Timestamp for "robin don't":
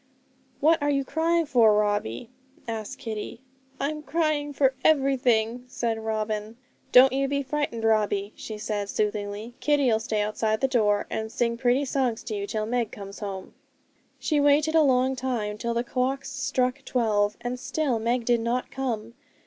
5.99-7.13